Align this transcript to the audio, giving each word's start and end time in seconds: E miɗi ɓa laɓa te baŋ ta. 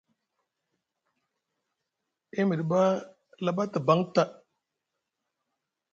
E 2.37 2.41
miɗi 2.47 2.63
ɓa 2.71 2.81
laɓa 3.45 3.63
te 3.71 3.77
baŋ 3.87 3.99
ta. 4.13 4.23